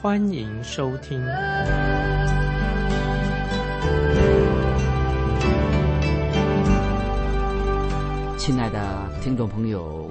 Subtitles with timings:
[0.00, 1.20] 欢迎收听。
[8.38, 10.08] 亲爱的听众朋友，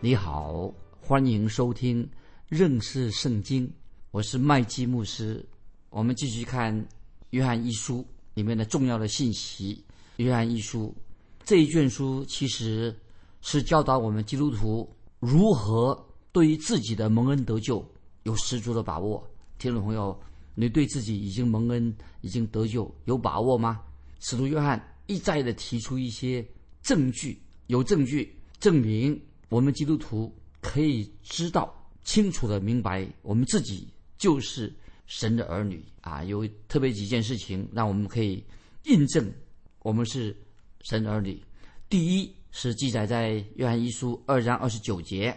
[0.00, 0.72] 你好，
[1.02, 2.08] 欢迎收听
[2.48, 3.70] 认识圣经，
[4.10, 5.46] 我是麦基牧师。
[5.90, 6.86] 我们继续看
[7.28, 9.84] 约翰一书里面的重要的信息。
[10.16, 10.94] 约翰一书。
[11.44, 12.96] 这一卷书其实
[13.42, 14.90] 是教导我们基督徒
[15.20, 17.86] 如何对于自己的蒙恩得救
[18.26, 19.24] 有十足的把握。
[19.56, 20.20] 听众朋友，
[20.56, 23.80] 你对自己已经蒙恩、已经得救有把握吗？
[24.18, 26.44] 使徒约翰一再的提出一些
[26.82, 33.86] 证据，有证据证明我们基督徒可以知道、清楚的明白，我们自己
[34.18, 34.74] 就是
[35.06, 36.24] 神的儿女啊。
[36.24, 38.44] 有特别几件事情让我们可以
[38.86, 39.32] 印证
[39.82, 40.36] 我们是。
[40.82, 41.42] 神的儿女，
[41.88, 45.36] 第一是记载在约翰一书二章二十九节，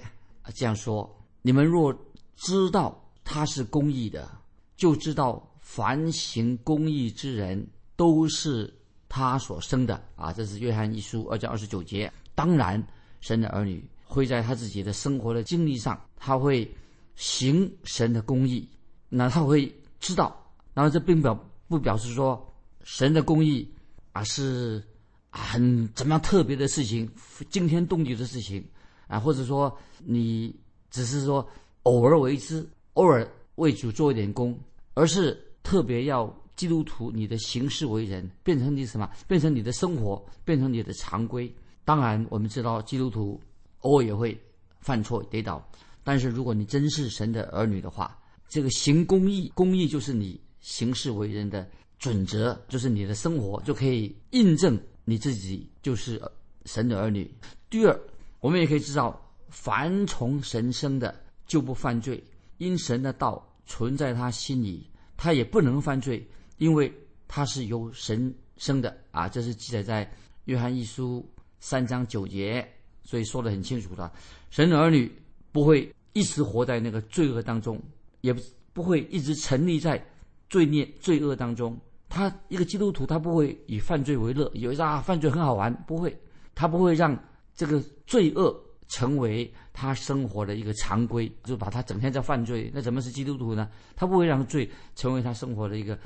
[0.53, 1.09] 这样说：
[1.41, 1.91] 你们若
[2.39, 4.29] 知道他是公义的，
[4.75, 8.73] 就知道凡行公义之人都是
[9.07, 10.31] 他所生的啊。
[10.31, 12.11] 这是约翰一书二章二十九节。
[12.33, 12.81] 当然，
[13.19, 16.69] 神的儿女会在他自己的生活的经历上，他会
[17.15, 18.67] 行神的公义，
[19.09, 20.35] 那他会知道。
[20.73, 21.33] 然后这并表
[21.67, 22.51] 不表示说
[22.83, 23.69] 神的公义
[24.13, 24.83] 啊是。
[25.31, 27.07] 很怎么样特别的事情，
[27.51, 28.67] 惊天动地的事情
[29.07, 30.51] 啊，或者说你
[30.89, 31.47] 只是说
[31.83, 34.57] 偶尔为之，偶尔为主做一点功，
[34.93, 39.09] 而是特别要基督徒你的行事为人变成你什么？
[39.27, 41.51] 变成你的生活，变成你的常规。
[41.85, 43.39] 当然，我们知道基督徒
[43.79, 44.39] 偶尔也会
[44.79, 45.65] 犯错跌倒，
[46.03, 48.17] 但是如果你真是神的儿女的话，
[48.47, 51.67] 这个行公义，公义就是你行事为人的
[51.97, 54.79] 准则，就是你的生活就可以印证。
[55.05, 56.21] 你自己就是
[56.65, 57.33] 神的儿女。
[57.67, 57.99] 第二，
[58.41, 62.23] 我们也可以知道，凡从神生的就不犯罪，
[62.59, 64.87] 因神的道存在他心里，
[65.17, 66.25] 他也不能犯罪，
[66.59, 66.93] 因为
[67.27, 69.27] 他是由神生的啊。
[69.27, 70.09] 这是记载在
[70.45, 71.27] 约翰一书
[71.59, 72.65] 三章九节，
[73.03, 74.09] 所以说的很清楚的。
[74.51, 75.11] 神的儿女
[75.51, 77.81] 不会一直活在那个罪恶当中，
[78.21, 78.33] 也
[78.71, 80.01] 不会一直沉溺在
[80.49, 81.75] 罪孽罪恶当中。
[82.07, 86.15] 他一个基督徒，他不会以犯罪为乐，以为啊犯罪很好玩，不会，
[86.53, 87.17] 他不会让
[87.55, 88.55] 这个罪恶
[88.89, 92.69] 成为他生活的一个常规，就把他整天在犯罪。
[92.73, 93.69] 那怎么是基督徒呢？
[93.95, 95.97] 他不会让罪成为他生活的一个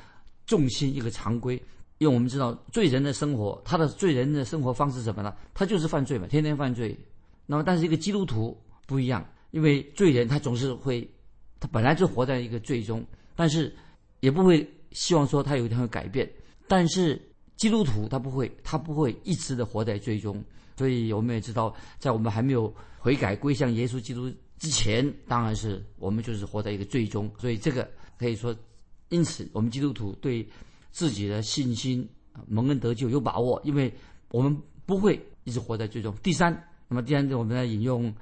[0.46, 1.60] 重心、一个常规。
[1.98, 5.34] 因为我们知道罪人的生活，他的罪人的生活方式什么呢？
[5.52, 6.96] 他就是犯罪嘛，天天犯罪。
[7.46, 8.56] 那么，但是一个基督徒
[8.86, 11.08] 不一样，因为罪人他总是会，
[11.58, 13.74] 他本来就活在一个罪中，但是
[14.20, 14.64] 也不会。
[14.94, 16.30] 希望说他有一天会改变，
[16.68, 17.20] 但是
[17.56, 20.40] 基督徒他不会，他不会一直的活在罪中。
[20.76, 27.30] 所以我们也知道，在我们还没有悔改归向耶稣基督之前，当然是我们就是活在一个罪中。
[27.38, 28.54] 所以这个可以说，
[29.08, 30.46] 因此我们基督徒对
[30.90, 32.08] 自己的信心
[32.46, 33.92] 蒙恩得救有把握，因为
[34.30, 36.14] 我们不会一直活在罪中。
[36.22, 36.52] 第三，
[36.88, 38.14] 那么第三，我们来引用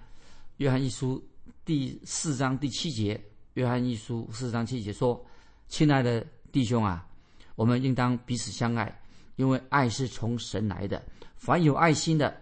[0.58, 1.22] 约翰一书
[1.64, 3.20] 第四章第七节，
[3.54, 5.24] 约翰一书四章七节说
[5.68, 7.08] ：“亲爱的。”弟兄啊，
[7.54, 9.00] 我们应当彼此相爱，
[9.36, 11.02] 因为爱是从神来的。
[11.42, 12.32] 凡有爱心的，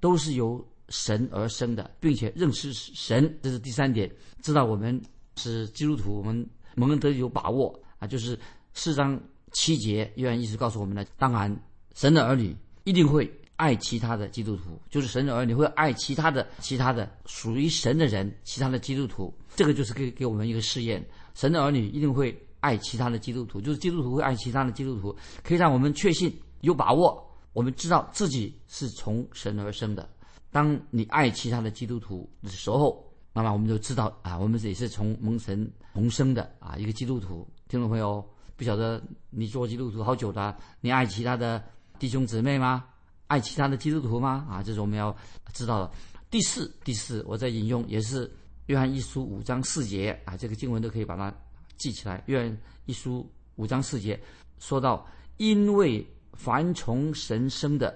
[0.00, 3.34] 都是由神而生的，并且认识神。
[3.42, 4.10] 这是第三点，
[4.42, 5.00] 知道我们
[5.36, 8.06] 是基督徒，我们蒙恩得有把握啊。
[8.06, 8.38] 就是
[8.74, 9.18] 四章
[9.52, 11.02] 七节，约翰一直告诉我们的。
[11.16, 11.58] 当然，
[11.94, 12.54] 神的儿女
[12.84, 19.34] 一定会爱其他的基督徒，就是神的儿女会爱其他的、其他的属于神的人，其他的基督徒。
[19.56, 21.02] 这个就是给给我们一个试验，
[21.32, 22.38] 神的儿女一定会。
[22.62, 26.30] 爱其他的基督徒，就是基督徒会爱其他的基督徒，可以让我们确信、
[26.60, 27.26] 有把握。
[27.52, 30.08] 我们知道自己是从神而生的。
[30.50, 37.48] 当你爱其他的基督徒的时候，那么我们就知道啊，我们也是从蒙神重生的啊，一个基督徒。
[37.68, 38.24] 听众朋友，
[38.56, 41.62] 不晓得你做基督徒好久了，你爱其他的
[41.98, 42.84] 弟兄姊妹吗？
[43.26, 44.46] 爱其他的基督徒吗？
[44.50, 45.16] 啊，这是我们要
[45.52, 45.90] 知道的。
[46.30, 48.30] 第四，第四，我在引用也是
[48.66, 51.32] 约翰一书五章四节啊，这个经文都可以把它。
[51.76, 53.26] 记起来，约翰一书
[53.56, 54.20] 五章四节
[54.58, 55.06] 说到
[55.38, 56.06] ：“因为
[56.42, 57.94] 凡从神生的，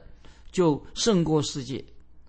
[0.52, 1.82] 就胜过世界，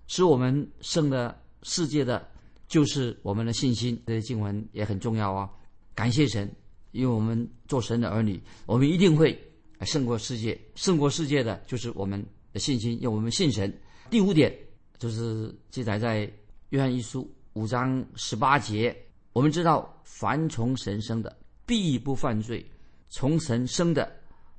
[0.06, 2.26] 使我们胜了世界的，
[2.66, 5.50] 就是我们的信心。”这些经文也很重要啊！
[5.94, 6.50] 感谢神，
[6.92, 9.38] 因为我们做神的儿女，我们一定会
[9.82, 10.58] 胜过世界。
[10.74, 12.24] 胜过世界的就是我们
[12.54, 13.70] 的信心，因为我们信神。
[14.08, 14.56] 第五点
[14.98, 16.32] 就是记载在
[16.70, 18.96] 约翰一书五章十八节。
[19.34, 21.36] 我们知道，凡从神生的，
[21.66, 22.64] 必不犯罪；
[23.10, 24.10] 从神生的，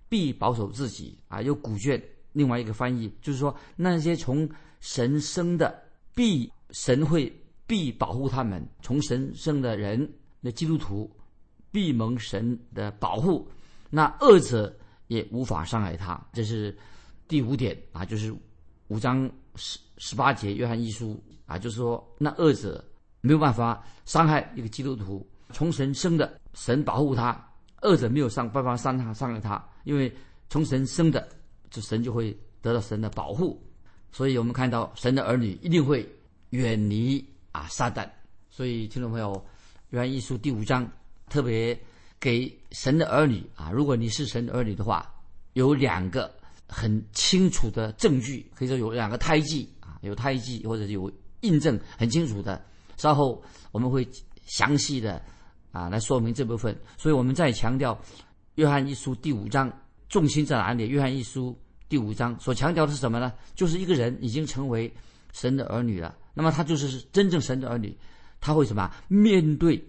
[0.09, 1.17] 必保守自己。
[1.27, 2.01] 啊，有古卷
[2.33, 4.49] 另外一个翻译，就是说那些从
[4.79, 5.83] 神生的，
[6.13, 7.31] 必神会
[7.65, 10.09] 必保护他们；从神生的人，
[10.39, 11.09] 那基督徒
[11.71, 13.47] 必蒙神的保护。
[13.89, 14.75] 那恶者
[15.07, 16.19] 也无法伤害他。
[16.33, 16.77] 这是
[17.27, 18.33] 第五点啊，就是
[18.87, 22.83] 五章十十八节约翰一书啊，就是说那恶者。
[23.21, 27.33] 没有办法伤害一个基督徒，从神生的，神保护他；
[27.81, 30.11] 二者没有伤办法伤他伤害他，因为
[30.49, 31.27] 从神生的，
[31.69, 33.61] 这神就会得到神的保护。
[34.11, 36.07] 所以我们看到神的儿女一定会
[36.49, 38.09] 远离啊撒旦。
[38.49, 39.45] 所以听众朋友，
[39.91, 40.89] 约翰一书第五章
[41.29, 41.77] 特别
[42.19, 45.07] 给神的儿女啊，如果你是神的儿女的话，
[45.53, 46.33] 有两个
[46.67, 52.59] 很清楚的证据，可以说有两个胎记啊，有胎记或者有印证很清楚的。
[52.95, 54.07] 稍后我们会
[54.45, 55.21] 详细的
[55.71, 57.93] 啊来说明这部分，所以我们再强调
[58.55, 59.71] 《约翰一书》第五章
[60.09, 60.83] 重心在哪里？
[60.87, 61.51] 《约翰一书》
[61.89, 63.33] 第五章所强调的是什么呢？
[63.55, 64.91] 就是一个人已经成为
[65.33, 67.95] 神的儿女了，那么他就是真正神的儿女，
[68.39, 68.91] 他会什么？
[69.07, 69.83] 面对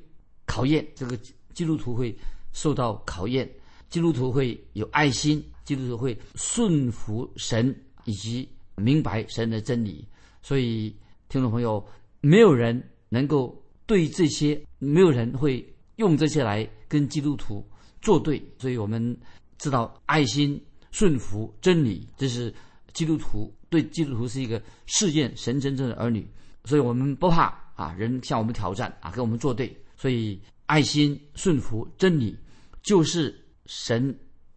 [0.45, 1.17] 考验，这个
[1.55, 2.17] 基督徒会
[2.53, 3.49] 受到考验，
[3.89, 10.07] 基督徒会有爱心，基督徒会顺服神以及明白神的真理。
[10.43, 10.95] 所以，
[11.29, 11.85] 听众朋友，
[12.21, 12.83] 没有人。
[13.11, 17.67] 能够对这些，没有人会用这些来跟基督徒
[18.02, 19.17] 作对，所以我们
[19.56, 22.55] 知道爱心、顺服、真理，这是
[22.93, 26.29] 基督徒对基督徒是一个试验神真正的儿女，
[26.64, 27.44] 所以我们不怕
[27.76, 32.37] 啊，人向我们挑战啊，跟我们作对，所以爱心、顺服、真理
[32.82, 33.34] 就是
[33.64, 34.14] 神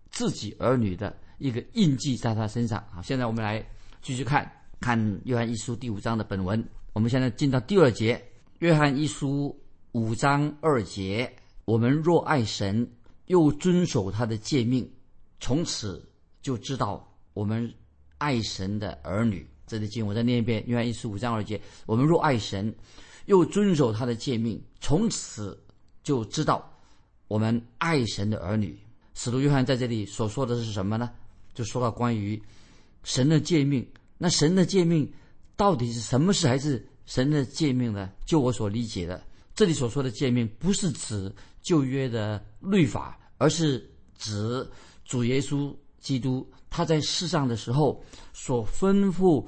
[0.09, 3.01] 自己儿女的一个印记在他身上啊。
[3.01, 3.65] 现在我们来
[4.01, 4.51] 继续看
[4.81, 6.61] 看约翰一书第五章的本文，
[6.91, 8.21] 我们现在进到第二节。
[8.61, 9.59] 约翰一书
[9.91, 11.35] 五章二节：
[11.65, 12.87] 我们若爱神，
[13.25, 14.87] 又遵守他的诫命，
[15.39, 16.07] 从此
[16.43, 17.73] 就知道我们
[18.19, 19.49] 爱神的儿女。
[19.65, 22.71] 这里经我再念一遍：约翰一书五章二节：我们若爱神，
[23.25, 25.59] 又遵守他的诫命，从此
[26.03, 26.71] 就知道
[27.27, 28.77] 我们爱神的儿女。
[29.15, 31.09] 使徒约翰在这里所说的是什么呢？
[31.55, 32.39] 就说到关于
[33.01, 33.83] 神的诫命。
[34.19, 35.11] 那神的诫命
[35.55, 36.47] 到底是什么事？
[36.47, 36.87] 还是？
[37.05, 38.09] 神的诫命呢？
[38.25, 39.21] 就我所理解的，
[39.53, 44.65] 这里所说的诫命，不是指旧约的律法，而是指
[45.03, 48.01] 主耶稣基督他在世上的时候
[48.33, 49.45] 所吩咐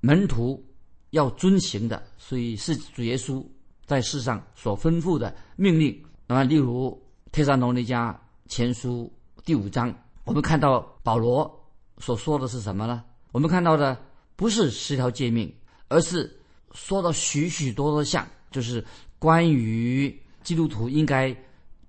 [0.00, 0.64] 门徒
[1.10, 2.02] 要遵行的。
[2.18, 3.44] 所以是主耶稣
[3.86, 6.02] 在世上所吩咐的命令。
[6.26, 6.90] 那么，例如
[7.30, 8.16] 《特撒罗尼迦
[8.48, 9.12] 前书》
[9.44, 11.48] 第五章，我们看到保罗
[11.98, 13.04] 所说的是什么呢？
[13.30, 13.96] 我们看到的
[14.36, 15.54] 不是十条诫命，
[15.88, 16.40] 而是。
[16.74, 18.84] 说到许许多多项，就是
[19.18, 21.34] 关于基督徒应该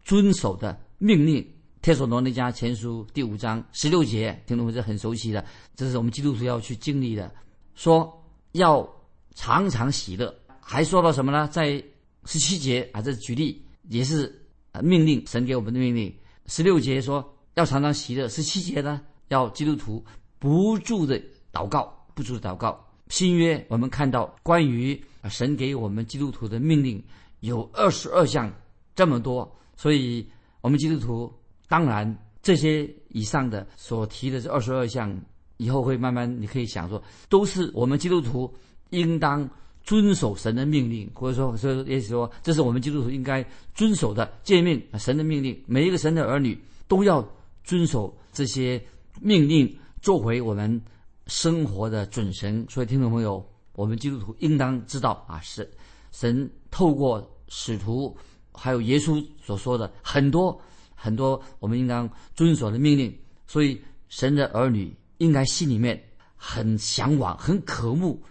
[0.01, 1.41] 遵守的命令。
[1.87, 5.45] 《帖所罗尼迦前书》第五章十六节，听众们是很熟悉的，
[5.75, 7.31] 这是我们基督徒要去经历的。
[7.75, 8.11] 说
[8.53, 8.87] 要
[9.35, 11.47] 常常喜乐，还说到什么呢？
[11.47, 11.83] 在
[12.23, 14.47] 十七节啊，这举例也是
[14.81, 16.15] 命令，神给我们的命令。
[16.47, 20.03] 十六节说要常常喜乐，十七节呢要基督徒
[20.39, 22.84] 不住的祷告，不住的祷告。
[23.07, 27.03] 新约，我们看到关于神给我们基督徒的命令
[27.41, 28.51] 有二十二项，
[28.95, 30.27] 这么多，所以
[30.61, 31.31] 我们基督徒
[31.67, 35.15] 当然这些以上的所提的这二十二项，
[35.57, 38.51] 以后会慢慢你可以想说，都是我们基督徒
[38.89, 39.47] 应当
[39.83, 43.45] 遵守神的命令，或者说说也许说，这是我们基督徒应该
[43.75, 47.23] 遵守的诫命，神的命令，每一个神的儿女都要
[47.63, 48.83] 遵守这些
[49.21, 50.81] 命令，做回我们。
[51.27, 55.69] 生活的准绳，所以听众朋友，我们基督徒应当知道啊，是
[56.11, 58.15] 神透过使徒
[58.53, 60.59] 还有耶稣所说的很多
[60.93, 63.15] 很多我们应当遵守的命令，
[63.47, 66.01] 所以神的儿女应该心里面
[66.35, 68.21] 很向往、很渴慕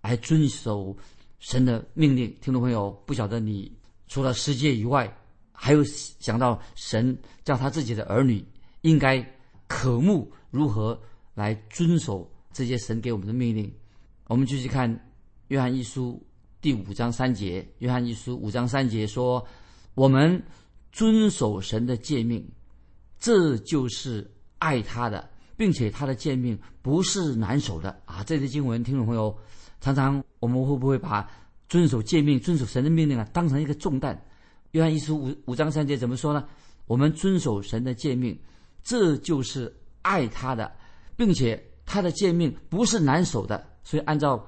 [0.00, 0.96] 来遵守
[1.38, 2.34] 神的命令。
[2.40, 3.70] 听众朋友，不晓得你
[4.06, 5.14] 除了世界以外，
[5.52, 8.42] 还有想到神叫他自己的儿女
[8.80, 9.22] 应该
[9.66, 10.98] 渴慕如何
[11.34, 12.28] 来遵守。
[12.52, 13.72] 这些神给我们的命令，
[14.26, 14.92] 我们继续看
[15.48, 16.20] 《约翰一书》
[16.60, 17.62] 第五章三节。
[17.78, 19.46] 《约翰一书》五章三节说
[19.94, 20.42] ：“我们
[20.90, 22.44] 遵守神的诫命，
[23.18, 24.28] 这就是
[24.58, 29.36] 爱他的，并且他的诫命不是难守的啊！”这些经文，听众朋友，
[29.80, 31.30] 常常我们会不会把
[31.68, 34.14] 遵守诫命、遵守神的命令啊，当成一个重担？
[34.72, 36.46] 《约翰一书》五五章三节怎么说呢？
[36.86, 38.38] 我们遵守神的诫命，
[38.82, 40.72] 这就是爱他的，
[41.16, 43.66] 并且他的诫命不是难守的。
[43.82, 44.46] 所以按照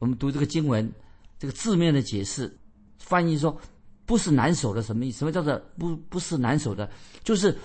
[0.00, 0.90] 我们读这个经文，
[1.38, 2.52] 这个字面的解释，
[2.98, 3.56] 翻译说
[4.04, 5.20] 不是难守的什么意思？
[5.20, 6.90] 什么叫做不不是难守的？
[7.22, 7.56] 就是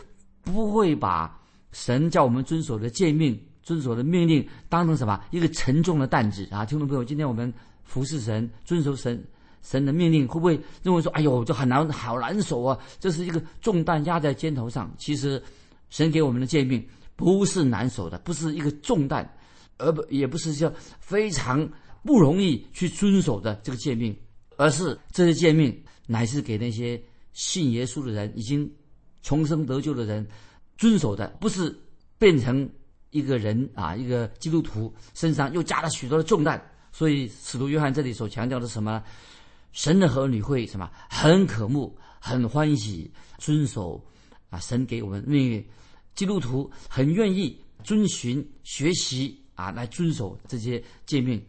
[0.43, 1.37] 不会把
[1.71, 6.63] 神叫我们遵守的诫命、遵守的命令当成什么一个沉重的担子啊！
[6.63, 7.51] 听众朋友，今天我们
[7.83, 9.21] 服侍神、遵守神。
[9.61, 12.79] 神的命令会不会认为说：“哎呦，这很难，好难守啊！
[12.97, 15.43] 这是一个重担压在肩头上。”其实，
[15.89, 16.81] 神给我们的诫命
[17.19, 19.29] 不是难守的，不是一个重担，
[19.77, 21.69] 而不也不是叫非常
[22.01, 24.15] 不容易去遵守的这个诫命，
[24.55, 26.99] 而是这些诫命乃是给那些
[27.33, 28.71] 信耶稣的人、已经
[29.21, 30.25] 重生得救的人
[30.77, 31.77] 遵守的，不是
[32.17, 32.67] 变成
[33.09, 36.59] 一个人啊，一个基督徒身上又加了许多的重担。
[36.93, 39.03] 所以，使徒约翰这里所强调的什么？
[39.71, 44.03] 神的儿女会什么很渴慕、很欢喜遵守
[44.49, 45.63] 啊神给我们命运，
[46.15, 51.43] 基督徒很愿意遵循学习啊来遵守这些诫命，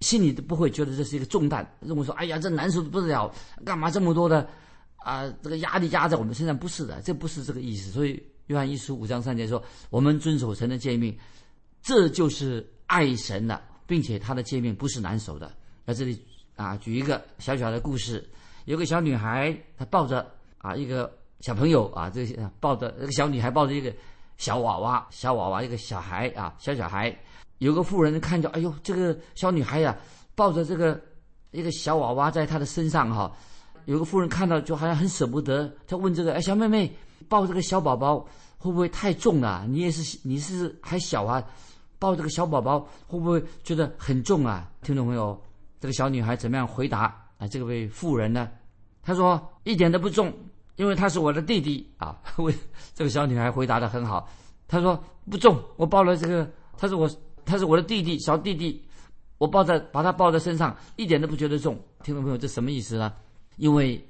[0.00, 4.48] 心里都不会觉得这是一个重担，认为说哎呀这难受的不得了，干嘛这么多的
[4.96, 6.56] 啊这个压力压在我们身上？
[6.56, 7.90] 不是的，这不是这个意思。
[7.90, 11.16] 所以约翰一书五章三节说，我们遵守神的诫命，
[11.82, 15.52] 这就是爱神的，并且他的诫命不是难守的。
[15.86, 16.22] 在这里。
[16.56, 18.22] 啊，举一个小小的故事，
[18.66, 21.10] 有个小女孩，她抱着啊一个
[21.40, 23.92] 小朋友啊，这些抱着那个小女孩抱着一个
[24.36, 27.14] 小娃娃，小娃娃一个小孩啊，小小孩。
[27.58, 29.96] 有个妇人看着，哎呦，这个小女孩呀，
[30.34, 31.00] 抱着这个
[31.50, 33.30] 一个小娃娃在她的身上哈。
[33.86, 36.90] 有个妇人看到，就好像很舍不得，她问这个哎小妹妹，
[37.28, 38.18] 抱这个小宝宝
[38.58, 39.66] 会不会太重了？
[39.68, 41.42] 你也是你是还小啊，
[41.98, 44.70] 抱这个小宝宝会不会觉得很重啊？
[44.82, 45.38] 听众朋友。
[45.80, 47.04] 这个小女孩怎么样回答
[47.38, 47.48] 啊？
[47.48, 48.50] 这位妇人呢？
[49.02, 50.30] 她说一点都不重，
[50.76, 52.18] 因为他是我的弟弟啊。
[52.38, 52.54] 为
[52.94, 54.28] 这个小女孩回答的很好，
[54.66, 57.10] 她说不重，我抱了这个，他是我，
[57.44, 58.82] 他是我的弟弟，小弟弟，
[59.38, 61.78] 我抱在把他抱在身上，一点都不觉得重。
[62.02, 63.12] 听众朋友，这什么意思呢？
[63.56, 64.02] 因为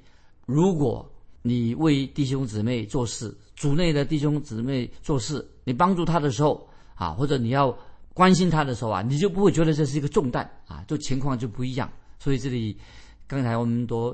[0.45, 1.09] 如果
[1.41, 7.75] 你为弟兄姊妹做事，主内的弟兄姊妹做事，你帮助他的时候啊，或者你要。
[8.13, 11.89] 关心他的时候啊，你就不会觉得这是一个重担啊，就情况就不一样。
[12.19, 12.77] 所以这里
[13.25, 14.13] 刚才我们读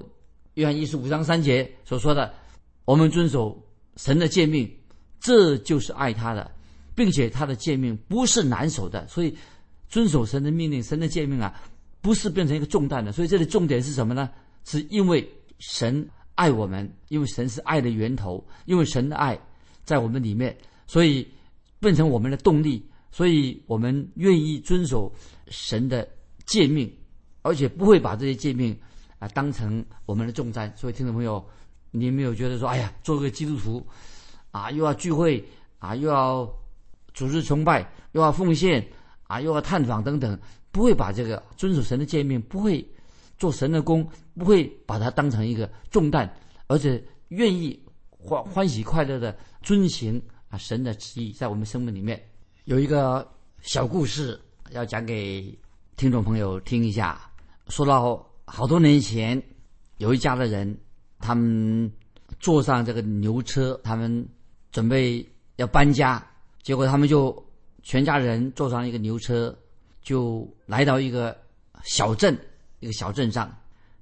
[0.57, 2.33] 约翰一书五章三节所说的，
[2.83, 3.63] 我们遵守
[3.95, 4.67] 神的诫命，
[5.19, 6.49] 这就是爱他的，
[6.95, 9.07] 并且他的诫命不是难守的。
[9.07, 9.37] 所以
[9.87, 11.61] 遵守神的命令、神的诫命啊，
[12.01, 13.11] 不是变成一个重担的。
[13.11, 14.31] 所以这里重点是什么呢？
[14.65, 19.39] 是因为神爱我们，因为神是爱的源头，因为神的爱
[19.83, 21.27] 在我们里面，所以
[21.79, 22.83] 变成我们的动力。
[23.11, 25.13] 所以我们愿意遵守
[25.49, 26.07] 神的
[26.47, 26.91] 诫命，
[27.43, 28.75] 而且不会把这些诫命
[29.19, 30.71] 啊当成我们的重担。
[30.75, 31.43] 所以听众朋友，
[31.91, 33.85] 你有没有觉得说，哎呀，做个基督徒
[34.51, 35.43] 啊，又要聚会
[35.79, 36.47] 啊，又要
[37.13, 38.85] 组织崇拜，又要奉献
[39.23, 40.39] 啊，又要探访等等，
[40.71, 42.87] 不会把这个遵守神的诫命，不会
[43.37, 46.31] 做神的工，不会把它当成一个重担，
[46.67, 52.21] 而且愿意欢欢喜快乐的遵行啊神的旨意，在我们生命里面。
[52.65, 53.25] 有一个
[53.61, 54.39] 小故事
[54.71, 55.57] 要讲给
[55.95, 57.21] 听众朋友听一下。
[57.69, 59.41] 说到好多年前，
[59.97, 60.75] 有一家的人，
[61.19, 61.91] 他们
[62.39, 64.25] 坐上这个牛车，他们
[64.71, 65.23] 准备
[65.57, 66.25] 要搬家，
[66.63, 67.45] 结果他们就
[67.83, 69.55] 全家人坐上一个牛车，
[70.01, 71.37] 就来到一个
[71.83, 72.35] 小镇，
[72.79, 73.53] 一个小镇上。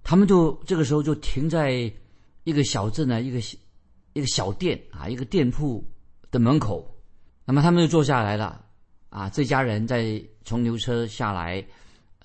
[0.03, 1.91] 他们就这个时候就停在
[2.43, 3.39] 一个小镇的一个
[4.13, 5.83] 一个小店啊，一个店铺
[6.29, 6.95] 的门口。
[7.45, 8.63] 那么他们就坐下来了，
[9.09, 11.65] 啊，这家人在从牛车下来，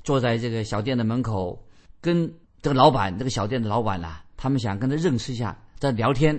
[0.04, 1.66] 坐在这个小店的门口，
[2.00, 6.38] 跟这个老板，这个小店的老板呐，他们想跟他认识一下，在聊天。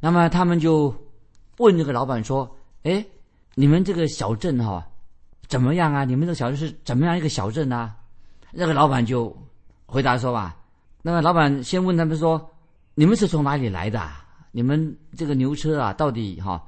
[0.00, 0.94] 那么他们就
[1.58, 3.04] 问这个老板说：“哎，
[3.54, 4.86] 你们这个小镇哈，
[5.48, 6.04] 怎么样啊？
[6.04, 7.96] 你们这个小镇是怎么样一个小镇啊？”
[8.52, 9.36] 那个老板就
[9.86, 10.56] 回答说吧
[11.02, 12.50] ：“那么老板先问他们说，
[12.94, 14.00] 你们是从哪里来的？
[14.52, 16.64] 你们这个牛车啊，到底哈？”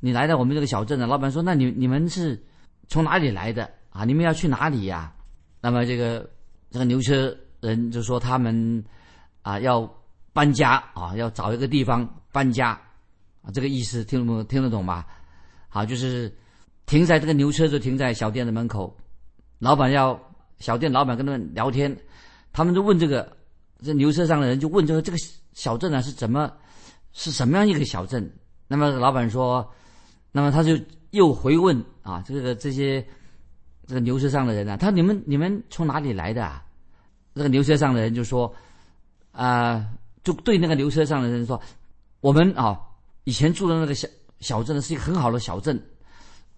[0.00, 2.40] 你来到我们这个小镇的老板说：“那你你们是
[2.88, 4.04] 从哪里来的啊？
[4.04, 5.10] 你们要去哪里呀？”
[5.62, 6.28] 那么这个
[6.70, 7.34] 这个牛车
[7.68, 8.84] 人就说：“他们
[9.42, 9.88] 啊要
[10.32, 12.70] 搬家啊，要找一个地方搬家
[13.42, 15.06] 啊。”这个意思听不听得懂吧？
[15.68, 16.32] 好，就是
[16.86, 18.96] 停在这个牛车就停在小店的门口，
[19.58, 20.18] 老板要
[20.58, 21.96] 小店老板跟他们聊天，
[22.52, 23.36] 他们就问这个
[23.82, 25.18] 这牛车上的人就问这个这个
[25.52, 26.52] 小镇啊是怎么
[27.12, 28.30] 是什么样一个小镇？
[28.68, 29.68] 那么老板说。
[30.36, 30.76] 那么他就
[31.12, 33.00] 又回问啊，这个这些
[33.86, 36.44] 这个牛车上的人啊，他你们你们从哪里来的？
[36.44, 36.66] 啊？
[37.34, 38.50] 那个牛车上的人就说，
[39.32, 39.86] 啊，
[40.22, 41.60] 就对那个牛车上的人说，
[42.20, 42.80] 我们啊
[43.24, 44.08] 以前住的那个小
[44.40, 45.78] 小镇呢，是一个很好的小镇。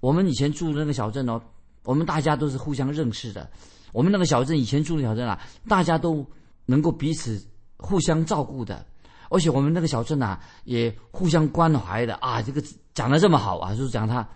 [0.01, 1.41] 我们以前住的那个小镇哦，
[1.83, 3.49] 我们大家都是互相认识的。
[3.93, 6.25] 我们那个小镇以前住的小镇啊，大家都
[6.67, 7.43] 能够彼此
[7.79, 8.85] 互相照顾的，
[9.31, 12.43] 而且我们那个小镇啊，也互相关怀的啊。
[12.43, 14.29] 这个讲的这么好啊，就是讲他，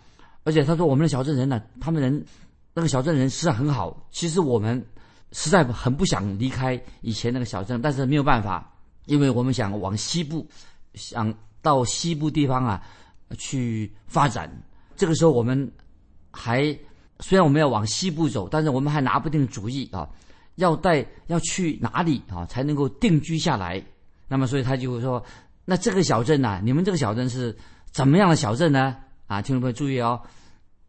[0.44, 2.24] 而且他说我们的小镇人呢，他们人
[2.72, 4.08] 那个小镇人实在很好。
[4.10, 4.82] 其实我们
[5.32, 8.72] 实在很不想离开以前那个小镇，但是没有办法，
[9.06, 10.46] 因为我们想往西部，
[10.94, 12.82] 想到西部地方啊
[13.38, 14.50] 去发展。
[14.96, 15.70] 这个时候我们
[16.30, 16.76] 还。
[17.22, 20.08] 虽然我们要往西部走，但是我们还拿不定主意啊，
[20.54, 23.84] 要带要去哪里啊才能够定居下来？
[24.26, 25.22] 那么，所以他就说
[25.66, 26.62] ：“那这个小镇呢？
[26.64, 27.54] 你们这个小镇是
[27.92, 28.96] 怎么样的小镇呢？”
[29.28, 30.18] 啊，听众朋友注意哦，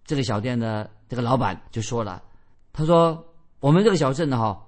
[0.06, 2.24] 这个小店的这个老板就说了
[2.72, 3.22] ：“他说
[3.62, 4.62] 我们这个小镇呢，哈，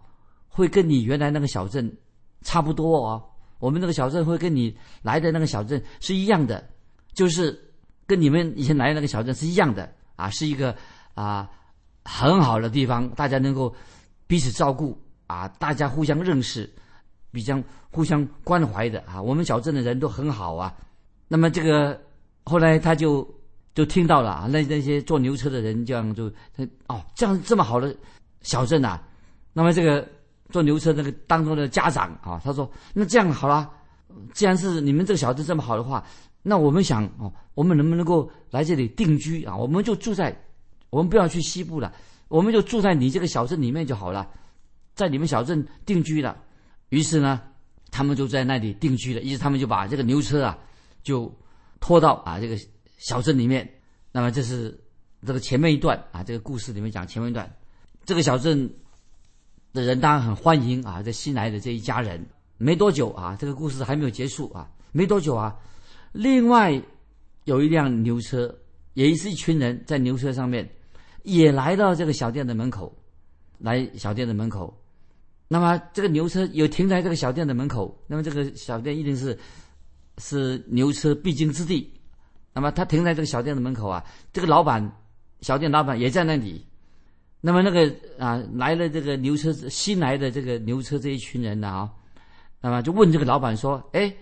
[0.47, 1.93] 会跟你原来那个小镇
[2.43, 3.21] 差不多哦。
[3.59, 6.65] 我们那个小镇会跟你来的那个小镇是一样的，
[7.13, 7.59] 就是
[8.07, 10.73] 跟你们以前来的那个小镇是一样的啊，是一个。”
[11.15, 11.47] 啊，
[12.03, 13.71] 很好的地方，大家能够
[14.25, 16.67] 彼此照顾啊，大家互相认识，
[17.29, 19.21] 比较互相关怀的啊。
[19.21, 20.75] 我们小镇的人都很好啊。
[21.27, 22.01] 那么这个
[22.45, 23.23] 后来他就
[23.75, 27.95] 就听到了啊，那那些坐牛车的人这样就他哦，这样这么好的
[28.43, 29.01] 小镇呐。
[29.51, 30.07] 那么这个
[30.51, 33.69] 坐牛车那个当中的家长啊，他说：“那这样好了，
[34.33, 36.05] 既然是你们这个小镇这么好的话，
[36.43, 39.57] 那我们想哦，我们能不能够来这里定居啊？
[39.57, 40.33] 我们就住在。”
[40.93, 41.91] 我们不要去西部了，
[42.27, 44.29] 我们就住在你这个小镇里面就好了，
[44.93, 46.37] 在你们小镇定居了。
[46.89, 47.41] 于是呢，
[47.89, 49.19] 他们就在那里定居了。
[49.21, 50.55] 于是他们就把这个牛车啊，
[51.01, 51.35] 就
[51.79, 52.55] 拖到啊这个
[52.99, 53.67] 小镇里面。
[54.11, 54.79] 那么这是
[55.25, 57.51] 这个前面一段啊，这个故事里面讲前面一段，
[58.05, 58.69] 这个小镇
[59.73, 62.25] 的人当然很欢迎啊，这新来的这一家人。
[62.57, 65.57] 没多久啊，这个故事还没有结束啊，没多久啊，
[66.11, 66.81] 另外
[67.45, 68.53] 有一辆牛车，
[68.93, 70.69] 也是一群人在牛车上面。
[71.23, 72.93] 也来到这个小店的门口，
[73.57, 74.77] 来小店的门口，
[75.47, 79.39] 那么这个牛车有停在这个小店的门口，那么这个小店一定是
[80.17, 81.93] 是牛车必经之地。
[82.53, 84.99] 那么他停在这个小店的门口啊，这个老板
[85.39, 86.65] 小店老板也在那里。
[87.45, 91.91] 那么那个啊来了这个牛车新来的这个牛车这一群人呢啊，
[92.61, 94.15] 那么就问这个老板说：“哎，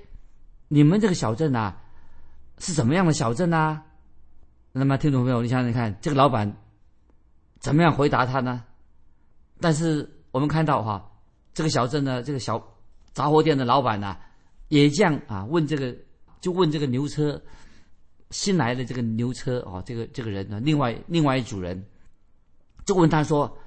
[0.69, 1.79] 你们这个小镇啊
[2.57, 3.83] 是怎么样的小镇啊？”
[4.73, 6.51] 那么听众朋友，你想想看，这个老板。
[7.59, 8.63] 怎么样回答他呢？
[9.59, 11.11] 但是我们看到哈，
[11.53, 12.59] 这个小镇的这个小
[13.13, 14.17] 杂货店的老板呢，
[14.69, 15.95] 也这样啊问这个，
[16.39, 17.39] 就问这个牛车
[18.31, 21.85] 新来的这个牛车啊，这个这个人呢，另外另外一组人，
[22.85, 23.57] 就问他说：“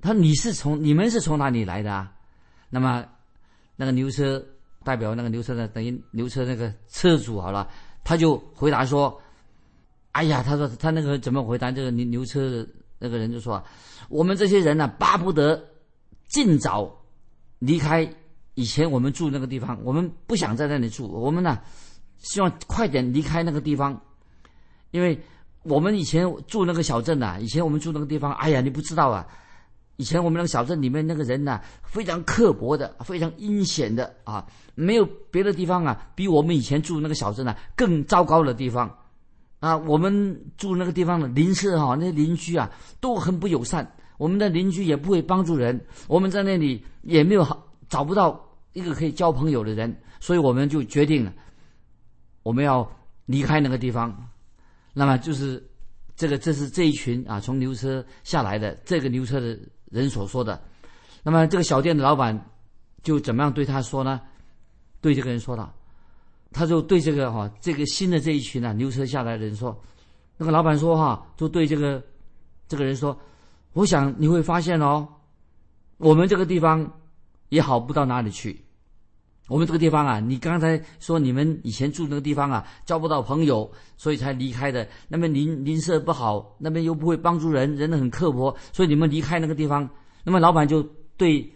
[0.00, 2.12] 他你是从你们是从哪里来的啊？”
[2.70, 3.04] 那么
[3.76, 4.44] 那个牛车
[4.84, 7.68] 代表那个牛车的等于牛车那个车主好了，
[8.04, 9.20] 他就回答说
[10.12, 12.66] ：“哎呀，他说他那个怎么回答这个牛牛车？”
[13.02, 13.64] 那个人就说
[14.10, 15.58] ：“我们这些人呢，巴不得
[16.28, 16.94] 尽早
[17.58, 18.06] 离开
[18.52, 21.08] 以前我们住那个地方，我们不想在那里住。
[21.08, 21.58] 我们呢，
[22.18, 23.98] 希望快点离开那个地方，
[24.90, 25.18] 因为
[25.62, 29.26] 我们以前住那个小镇呐，以前我们住那个地方，哎呀，你不知道啊，
[29.96, 38.90] 以前我们那个小镇里面那个人呢，非常刻薄的，非常阴险的啊，没有别的地方啊，比我们以前住那个小镇啊更糟糕的地方。”
[39.60, 43.86] 啊，我们住那个地方的邻舍哈，那些邻居啊都很不友善。
[44.16, 48.42] 我们的邻居也不会帮助人，我们在那里也没有好找不到
[48.72, 51.32] 一个可以交朋友的人，所以我们就决定了，
[52.42, 52.90] 我们要
[53.26, 54.30] 离开那个地方。
[54.92, 55.62] 那么就是
[56.16, 60.60] 这个，这是这一群啊从牛车下来的这个牛车的人所说的。
[61.22, 62.38] 那么这个小店的老板
[63.02, 64.20] 就怎么样对他说呢？
[65.00, 65.72] 对这个人说道。
[66.52, 69.80] 他就对这个哈，这个新的这一群呢，牛车下来的人说，
[70.36, 72.02] 那个老板说哈，就对这个
[72.66, 73.16] 这个人说，
[73.72, 75.06] 我想你会发现哦，
[75.98, 76.92] 我们这个地方
[77.50, 78.64] 也好不到哪里去。
[79.50, 84.88] 我们这个地方啊，你刚才说你们以前住那个地方啊，交不到朋友，所以才离开的。
[85.08, 89.88] 那边邻邻舍不好，那边又不会帮助人，人很刻薄，所以你们离开那个地方。
[90.22, 90.82] 那么老板就
[91.16, 91.52] 对。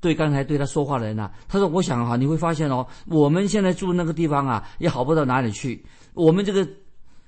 [0.00, 5.82] 对刚才对他说话的人呐，他说：“我想哈，你会发现哦，我们现在住那个地方啊，也好不到哪里去。
[6.12, 6.68] 我们这个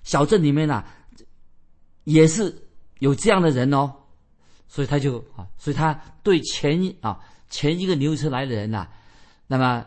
[0.02, 0.84] 小镇里面呐，
[2.04, 2.54] 也是
[2.98, 3.90] 有这样的人哦。
[4.68, 8.86] 所以他就啊，所以他对前啊前一个牛车来的人呐，
[9.46, 9.82] 那么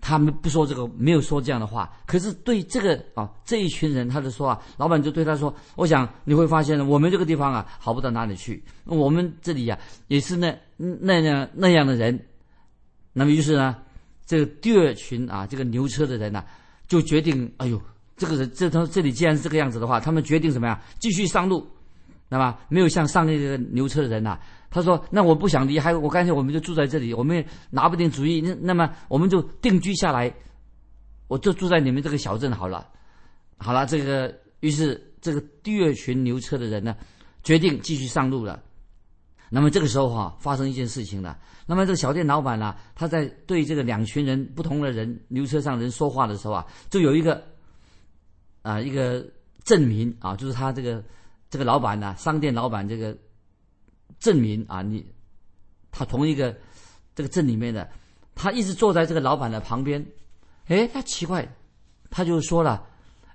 [0.00, 1.92] 他们不说这个，没有说这样的话。
[2.06, 8.62] 可是对这个啊这一群人，他就说啊，老板就对他说：，我想你会发现我们这个地方啊，好不到哪里去。
[8.84, 12.18] 我们这里呀，也是那。”那样那样的人，
[13.12, 13.76] 那么于是呢，
[14.24, 16.42] 这个第二群啊，这个牛车的人呢，
[16.88, 17.78] 就决定，哎呦，
[18.16, 20.80] 这个人这他这里既然是这个样子的话，他们决定怎么样？
[20.98, 21.68] 继续上路，
[22.30, 24.38] 那么没有像上那个牛车的人呐、
[24.70, 28.40] 他说：“那我不想离开，我干脆我们就住在这里，我们也拿不定主意。
[28.40, 30.32] 那那么我们就定居下来，
[31.26, 32.88] 我就住在你们这个小镇好了。
[33.58, 36.96] 好了，这个于是这个第二群牛车的人呢，
[37.42, 38.62] 决定继续上路了。
[39.50, 41.36] 那么这个时候哈、发生一件事情了。
[41.66, 47.42] 那么这个小店老板呢、他在对这个两群人不同的人牛车上人说话的时候啊，就有一个
[48.62, 49.26] 啊、一个
[49.64, 51.02] 证明啊，就是他这个
[51.50, 53.16] 这个老板呢、商店老板这个
[54.18, 55.04] 镇民啊，你
[55.90, 56.56] 他同一个
[57.14, 57.90] 这个镇里面的，
[58.34, 60.06] 他一直坐在这个老板的旁边，
[60.68, 61.46] 哎，他奇怪，
[62.08, 62.86] 他就说了，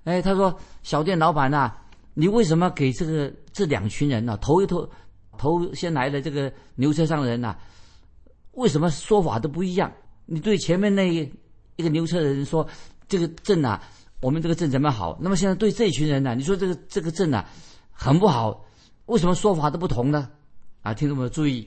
[0.04, 1.76] 哎，他说小店老板呐、
[2.14, 4.88] 你为什么给这个这两群人呢、头一头
[5.36, 7.54] 头先来的这个牛车上的人呐、
[8.52, 9.92] 为什么说法都不一样？
[10.24, 11.30] 你对前面那一
[11.76, 12.66] 一个牛车的人说
[13.06, 13.78] 这个镇呐、
[14.20, 15.18] 我们这个镇怎么好？
[15.20, 17.44] 那么现在对这群人呢、你说这个这个镇呐、
[17.98, 18.64] 很不好，
[19.06, 20.30] 为什么说法都不同呢？
[20.82, 21.66] 啊，听众们注意，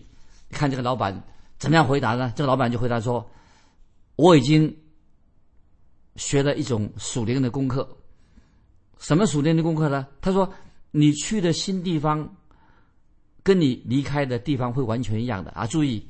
[0.52, 1.22] 看这个老板
[1.58, 2.32] 怎么样回答呢？
[2.36, 3.28] 这个老板就回答说
[4.16, 4.74] ：“我已经
[6.16, 7.98] 学了一种属灵的功课。
[9.00, 10.08] 什么属灵的功课呢？
[10.22, 10.54] 他说：
[10.92, 12.36] 你去的新地方，
[13.42, 15.66] 跟你离开的地方会完全一样的啊！
[15.66, 16.08] 注意，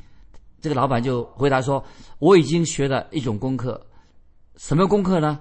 [0.60, 1.84] 这个老板就回答说：
[2.20, 3.80] 我已经学了一种功课。
[4.58, 5.40] 什么功课呢？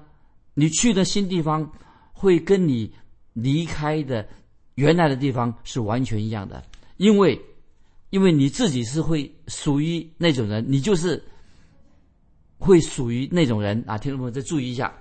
[0.55, 1.71] 你去的新地方
[2.13, 2.95] 会跟你
[3.33, 4.27] 离开的
[4.79, 6.65] 原来的地方是完全一样的，
[6.99, 7.41] 因为
[8.11, 11.21] 因为你自己是会属于那种人，你就是
[12.59, 13.99] 会属于那种人啊！
[13.99, 14.97] 听众朋友再注意一下，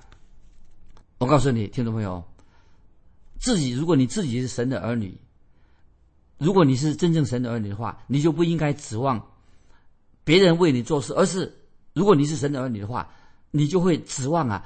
[1.19, 2.23] 我告诉你，听众朋友，
[3.37, 5.15] 自己如果你自己是神的儿女，
[6.39, 9.23] 如果你是真正神的儿女的话，你就不应该指望
[10.23, 11.55] 别人为你做事，而是
[11.93, 13.07] 如果你是神的儿女的话，
[13.51, 14.65] 你就会指望啊，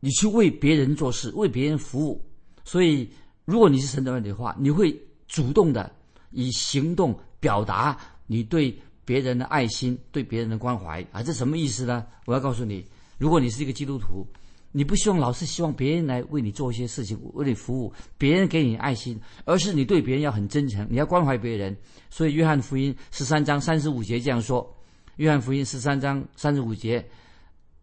[0.00, 2.22] 你去为别人做事，为别人服务。
[2.62, 3.10] 所以，
[3.50, 5.90] 如果你是神的儿女的话，你会主动的
[6.30, 11.20] 以行动表达你对别人的爱心、对别人的关怀啊！
[11.20, 12.06] 这什么意思呢？
[12.26, 12.86] 我要告诉你，
[13.18, 14.24] 如果你是一个基督徒，
[14.70, 21.76] 你不希望老是希望别人来为你做一些事情，为你服务，别人给你爱心，而是你对别人要很真诚，你要关怀别人。
[22.08, 24.72] 所以，约翰福音十三章三十五节这样说：
[25.16, 27.04] 约翰福音十三章三十五节，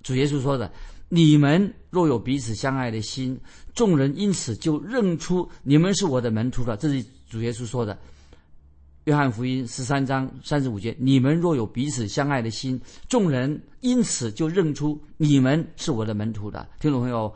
[0.02, 0.72] 主耶稣说的。
[1.10, 3.40] 你们若有彼此相爱的心，
[3.78, 6.76] 众人因此就认出你们是我的门徒了。
[6.76, 7.96] 这是主耶稣说的。
[9.04, 16.68] 约翰福音十三章三十五节：你们若有彼此相爱的心，众人因此就认出你们是我的门徒了。
[16.80, 17.32] 听众朋友，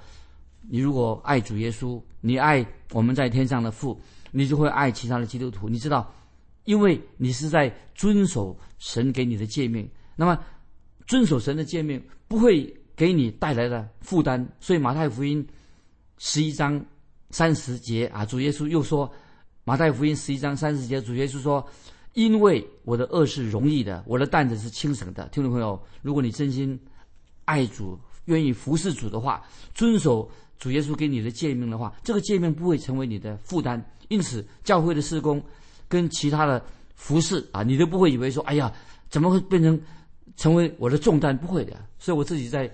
[0.67, 4.01] 你如果爱主耶稣，你爱我们在天上的父，
[4.31, 5.69] 你就会爱其他的基督徒。
[5.69, 6.11] 你知道，
[6.65, 10.37] 因为你是在遵守神给你的诫命，那么
[11.05, 12.75] 遵守神的诫命不会。
[12.93, 15.43] 给你带来的负担，所以马太福音
[16.23, 16.79] 十一章
[17.31, 19.11] 三十节啊，主耶稣又说，
[19.63, 21.67] 马太福音十一章三十节，主耶稣说
[22.13, 26.79] ：“因为我的恶是容易的，我的担子是轻省的。”听众朋友，如果你真心
[27.45, 30.29] 爱主，愿意服侍主的话，遵守
[30.59, 33.83] 主耶稣给你的诫命的话，这个诫命不会成为你的负担。
[34.09, 35.43] 因此，教会的施工
[35.89, 38.71] 跟其他的服侍啊，你都不会以为说：“哎呀，
[39.09, 39.81] 怎么会变成
[40.37, 41.83] 成为我的重担？”不会的。
[41.97, 42.71] 所以我自己在。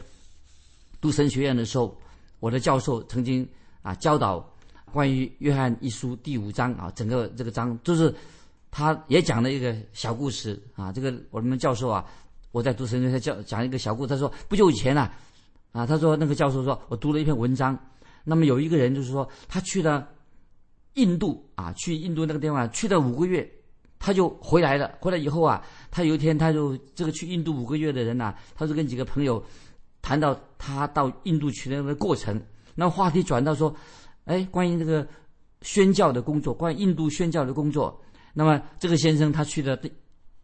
[1.00, 1.96] 读神学院的时候，
[2.40, 3.48] 我的教授曾经
[3.82, 4.48] 啊教导
[4.92, 8.14] 关于约翰一书第五章啊，整个这个章就是
[8.72, 10.92] 他也讲了一个小故事啊。
[10.92, 12.06] 这个我们教授啊，
[12.52, 15.10] 我在读神学他教讲一个小故事，他说不久以前呐
[15.72, 17.78] 啊，他说那个教授说我读了一篇文章，
[18.24, 20.08] 那么有一个人就是说他去了
[20.94, 23.48] 印度啊，去印度那个地方去了五个月，
[24.00, 24.96] 他就回来了。
[25.02, 29.44] 回来以后啊，他有一天他就这个去印度五个月的人呐、他就跟几个朋友。
[30.02, 32.42] 谈到他到印度去的那个过程，
[32.76, 33.76] 那话题转到说，
[34.26, 35.08] 哎，关于这个
[35.62, 38.02] 宣教的工作，关于印度宣教的工作。
[38.34, 39.78] 那么这个先生他去了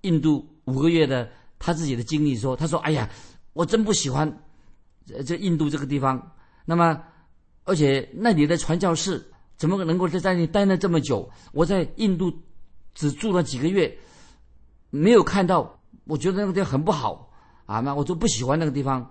[0.01, 3.09] 印度五个月的他自己的经历说，他说，哎呀，
[3.53, 4.43] 我真不喜欢
[5.25, 6.31] 这印度这个地方。
[6.65, 7.01] 那么
[7.65, 9.23] 而且那里的传教士
[9.55, 11.29] 怎么能够在在那里待了这么久？
[11.51, 12.33] 我在印度
[12.93, 13.95] 只住了几个月，
[14.89, 17.31] 没有看到，我觉得那个地方很不好
[17.65, 19.09] 啊，那我就不喜欢那个地方。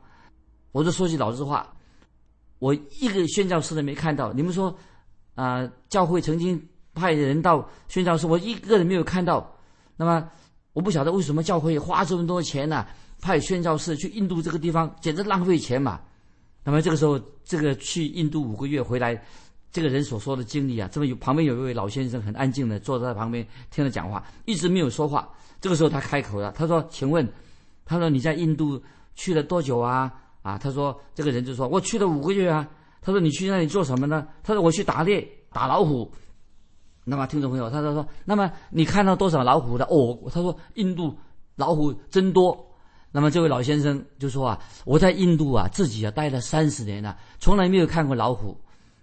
[0.73, 1.73] 我就说句老实话，
[2.59, 4.33] 我一个宣教士都没看到。
[4.33, 4.77] 你们说，
[5.35, 6.61] 啊、教会曾经
[6.95, 9.55] 派人到宣教士，我一个人没有看到。
[9.97, 10.29] 那么，
[10.73, 12.87] 我不晓得为什么教会花这么多钱呢、
[13.21, 16.01] 派宣教士去印度这个地方，简直浪费钱嘛。
[16.65, 19.23] 那么这个时候，这个去印度五个月回来，
[19.71, 25.29] 这个人所说的经历啊，这么有旁边有一位老先生很安静的坐在旁边听他讲话，一直没有说话。
[25.61, 27.31] 这个时候他开口了，他说：“请问，
[27.85, 28.83] 他说你在印度
[29.15, 30.11] 去了多久啊？”
[30.43, 32.69] 啊，他说这个人就说：“我去了五个月啊。”
[33.01, 34.29] 他说你去那里做什么呢？
[34.45, 36.09] 他说我去打猎，打老虎。
[37.05, 39.85] 那么听众朋友，他说说，那么你看到多少老虎的？
[39.87, 41.19] 哦，他说印度
[41.57, 42.57] 老虎真多。
[43.11, 48.57] 那么这位老先生就说啊，我在印度啊自己啊待了三十年了，从来没有看过老虎，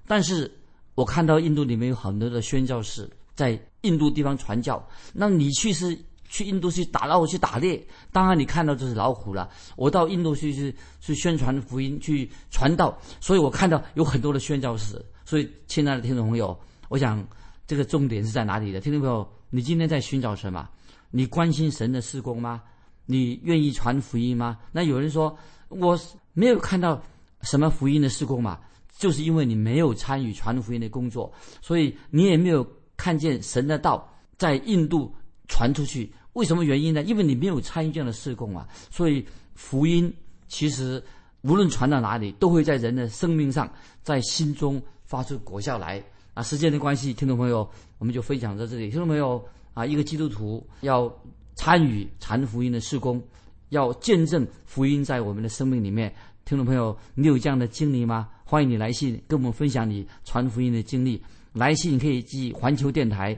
[0.07, 0.49] 但是
[0.95, 4.81] 我看到印度里面有很多的宣教士在印度地方传教。
[5.13, 5.97] 那你去是
[6.29, 9.49] 去印度去打老虎去打猎，当然你看到就是老虎了。
[9.75, 15.03] 我到印度去是去宣传福音去传道，所以我看到有很多的宣教士。
[15.25, 17.21] 所以亲爱的听众朋友，我想。
[17.67, 18.81] 这个重点是在哪里的？
[18.81, 20.67] 听众朋友，你今天在寻找什么？
[21.11, 22.63] 你关心神的事工吗？
[23.05, 24.57] 你愿意传福音吗？
[24.71, 25.37] 那有人说
[25.67, 25.95] 我
[26.33, 26.99] 没有看到
[27.43, 28.59] 什么福音的事工嘛，
[28.97, 32.65] 就是因为你没有参与传福音的工作，所以你也没有
[32.97, 35.13] 看见神的道在印度
[35.49, 36.09] 传出去。
[36.33, 37.03] 为什么原因呢？
[37.03, 38.65] 因为你没有参与这样的事工啊。
[38.89, 40.13] 所以福音
[40.47, 41.03] 其实
[41.41, 43.69] 无论传到哪里，都会在人的生命上，
[44.01, 46.01] 在心中发出果效来。
[46.35, 48.89] 啊，时间的关系，听众朋友，我们就分享到这里。
[48.89, 51.13] 听众朋友，啊，一个基督徒要
[51.55, 53.21] 参与传福音的事工，
[53.69, 56.13] 要见证福音在我们的生命里面。
[56.45, 58.29] 听众朋友，你有这样的经历吗？
[58.45, 61.21] 欢迎你来信跟我们分享你传福音的经历。
[61.53, 63.37] 来信可以寄环球电台